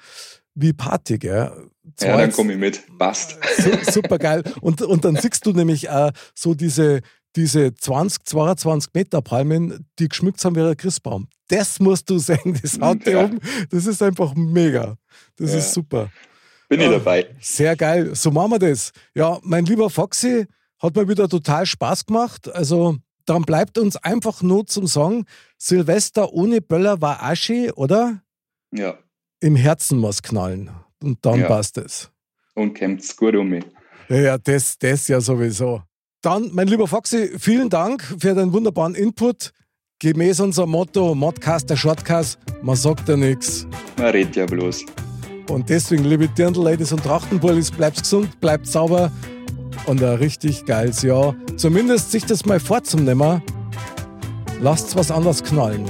wie 0.55 0.73
Party, 0.73 1.17
gell? 1.17 1.69
ja, 2.01 2.17
dann 2.17 2.31
komme 2.31 2.53
ich 2.53 2.59
mit. 2.59 2.83
Passt. 2.97 3.37
Super 3.91 4.17
geil. 4.17 4.43
Und, 4.61 4.81
und 4.81 5.05
dann 5.05 5.15
siehst 5.15 5.45
du 5.45 5.51
nämlich 5.51 5.89
auch 5.89 6.11
so 6.33 6.53
diese, 6.53 7.01
diese 7.35 7.73
20, 7.73 8.25
22 8.25 8.93
Meter 8.93 9.21
Palmen, 9.21 9.87
die 9.99 10.07
geschmückt 10.07 10.39
sind 10.39 10.55
wie 10.55 10.61
ein 10.61 10.77
Christbaum. 10.77 11.27
Das 11.47 11.79
musst 11.79 12.09
du 12.09 12.19
sehen, 12.19 12.59
das 12.61 12.79
haut 12.79 13.05
ja. 13.05 13.25
um. 13.25 13.39
Das 13.69 13.85
ist 13.85 14.01
einfach 14.01 14.35
mega. 14.35 14.97
Das 15.37 15.51
ja. 15.51 15.57
ist 15.57 15.73
super. 15.73 16.09
Bin 16.67 16.81
ich 16.81 16.87
äh, 16.87 16.91
dabei. 16.91 17.35
Sehr 17.39 17.75
geil. 17.75 18.13
So 18.15 18.29
machen 18.31 18.51
wir 18.51 18.59
das. 18.59 18.91
Ja, 19.15 19.39
mein 19.41 19.65
lieber 19.65 19.89
Foxy, 19.89 20.45
hat 20.79 20.95
mir 20.95 21.07
wieder 21.07 21.27
total 21.27 21.65
Spaß 21.65 22.05
gemacht. 22.05 22.53
Also 22.53 22.97
dann 23.25 23.43
bleibt 23.43 23.77
uns 23.77 23.95
einfach 23.95 24.41
nur 24.41 24.65
zum 24.65 24.87
Song, 24.87 25.25
Silvester 25.57 26.33
ohne 26.33 26.61
Böller 26.61 27.01
war 27.01 27.21
Aschi, 27.21 27.71
oder? 27.71 28.21
Ja. 28.71 28.97
Im 29.39 29.55
Herzen 29.55 29.99
muss 29.99 30.23
knallen. 30.23 30.71
Und 31.01 31.23
dann 31.25 31.41
ja. 31.41 31.47
passt 31.47 31.77
es. 31.77 32.09
Und 32.55 32.73
kämpft's 32.73 33.15
gut 33.15 33.35
um 33.35 33.49
mich. 33.49 33.65
Ja, 34.09 34.17
ja, 34.17 34.37
das, 34.37 34.77
das 34.79 35.07
ja 35.07 35.21
sowieso. 35.21 35.83
Dann, 36.21 36.49
mein 36.53 36.67
lieber 36.67 36.87
Foxy, 36.87 37.37
vielen 37.39 37.69
Dank 37.69 38.03
für 38.19 38.33
deinen 38.33 38.51
wunderbaren 38.51 38.95
Input. 38.95 39.53
Gemäß 39.99 40.39
unserem 40.39 40.71
Motto, 40.71 41.13
Modcast, 41.13 41.69
der 41.69 41.75
Shortcast, 41.75 42.39
man 42.61 42.75
sagt 42.75 43.07
ja 43.07 43.15
nichts. 43.15 43.67
Man 43.97 44.07
redet 44.07 44.35
ja 44.35 44.45
bloß. 44.45 44.85
Und 45.49 45.69
deswegen, 45.69 46.03
liebe 46.03 46.27
Dirndl-Ladies 46.27 46.91
und 46.93 47.03
Trachtenbullis, 47.03 47.71
bleibt 47.71 47.99
gesund, 47.99 48.39
bleibt 48.39 48.65
sauber 48.65 49.11
und 49.85 50.01
ein 50.03 50.15
richtig 50.15 50.65
geiles 50.65 51.01
Jahr. 51.01 51.35
Zumindest 51.57 52.11
sich 52.11 52.25
das 52.25 52.45
mal 52.45 52.59
vorzunehmen. 52.59 53.41
Lasst 54.61 54.95
was 54.95 55.11
anderes 55.11 55.43
knallen. 55.43 55.85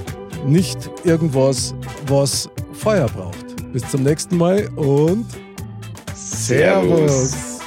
Nicht 0.46 0.90
irgendwas, 1.04 1.74
was 2.08 2.50
Feuer 2.74 3.08
braucht. 3.08 3.74
Bis 3.74 3.90
zum 3.90 4.04
nächsten 4.04 4.38
Mal 4.38 4.68
und. 4.76 5.26
Servus. 6.16 7.59